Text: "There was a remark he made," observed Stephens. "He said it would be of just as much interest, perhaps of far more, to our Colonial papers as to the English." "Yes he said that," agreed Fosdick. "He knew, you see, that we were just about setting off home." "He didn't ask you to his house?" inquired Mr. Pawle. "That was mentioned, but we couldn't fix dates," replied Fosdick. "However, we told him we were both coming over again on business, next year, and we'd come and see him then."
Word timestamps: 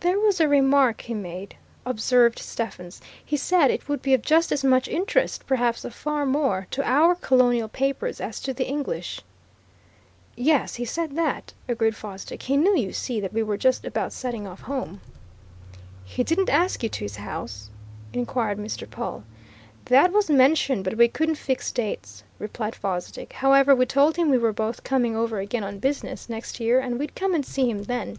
"There 0.00 0.18
was 0.18 0.40
a 0.40 0.48
remark 0.48 1.02
he 1.02 1.14
made," 1.14 1.54
observed 1.86 2.40
Stephens. 2.40 3.00
"He 3.24 3.36
said 3.36 3.70
it 3.70 3.88
would 3.88 4.02
be 4.02 4.12
of 4.14 4.20
just 4.22 4.50
as 4.50 4.64
much 4.64 4.88
interest, 4.88 5.46
perhaps 5.46 5.84
of 5.84 5.94
far 5.94 6.26
more, 6.26 6.66
to 6.72 6.82
our 6.82 7.14
Colonial 7.14 7.68
papers 7.68 8.20
as 8.20 8.40
to 8.40 8.52
the 8.52 8.66
English." 8.66 9.20
"Yes 10.34 10.74
he 10.74 10.84
said 10.84 11.14
that," 11.14 11.52
agreed 11.68 11.94
Fosdick. 11.94 12.42
"He 12.42 12.56
knew, 12.56 12.76
you 12.76 12.92
see, 12.92 13.20
that 13.20 13.32
we 13.32 13.44
were 13.44 13.56
just 13.56 13.84
about 13.84 14.12
setting 14.12 14.44
off 14.44 14.62
home." 14.62 15.00
"He 16.04 16.24
didn't 16.24 16.50
ask 16.50 16.82
you 16.82 16.88
to 16.88 17.04
his 17.04 17.14
house?" 17.14 17.70
inquired 18.12 18.58
Mr. 18.58 18.90
Pawle. 18.90 19.22
"That 19.84 20.12
was 20.12 20.28
mentioned, 20.28 20.82
but 20.82 20.96
we 20.96 21.06
couldn't 21.06 21.36
fix 21.36 21.70
dates," 21.70 22.24
replied 22.40 22.74
Fosdick. 22.74 23.34
"However, 23.34 23.76
we 23.76 23.86
told 23.86 24.16
him 24.16 24.30
we 24.30 24.36
were 24.38 24.52
both 24.52 24.82
coming 24.82 25.14
over 25.14 25.38
again 25.38 25.62
on 25.62 25.78
business, 25.78 26.28
next 26.28 26.58
year, 26.58 26.80
and 26.80 26.98
we'd 26.98 27.14
come 27.14 27.34
and 27.36 27.46
see 27.46 27.70
him 27.70 27.84
then." 27.84 28.18